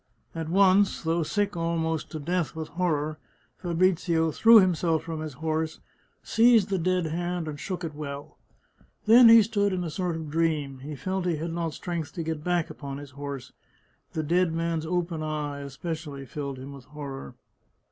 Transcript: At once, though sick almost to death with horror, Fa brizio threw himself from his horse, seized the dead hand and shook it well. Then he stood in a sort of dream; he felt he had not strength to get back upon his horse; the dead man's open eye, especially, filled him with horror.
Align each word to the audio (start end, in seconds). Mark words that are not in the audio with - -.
At 0.33 0.49
once, 0.49 1.03
though 1.03 1.21
sick 1.21 1.55
almost 1.55 2.09
to 2.09 2.19
death 2.19 2.55
with 2.55 2.69
horror, 2.69 3.19
Fa 3.59 3.75
brizio 3.75 4.31
threw 4.31 4.59
himself 4.59 5.03
from 5.03 5.19
his 5.21 5.33
horse, 5.33 5.79
seized 6.23 6.69
the 6.71 6.79
dead 6.79 7.05
hand 7.05 7.47
and 7.47 7.59
shook 7.59 7.83
it 7.83 7.93
well. 7.93 8.39
Then 9.05 9.29
he 9.29 9.43
stood 9.43 9.71
in 9.73 9.83
a 9.83 9.91
sort 9.91 10.15
of 10.15 10.31
dream; 10.31 10.79
he 10.79 10.95
felt 10.95 11.27
he 11.27 11.35
had 11.35 11.53
not 11.53 11.75
strength 11.75 12.13
to 12.13 12.23
get 12.23 12.43
back 12.43 12.71
upon 12.71 12.97
his 12.97 13.11
horse; 13.11 13.51
the 14.13 14.23
dead 14.23 14.53
man's 14.53 14.87
open 14.87 15.21
eye, 15.21 15.59
especially, 15.59 16.25
filled 16.25 16.57
him 16.57 16.73
with 16.73 16.85
horror. 16.85 17.35